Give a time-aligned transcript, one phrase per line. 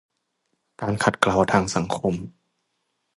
[0.81, 2.13] การขัดเกลาทางสังคม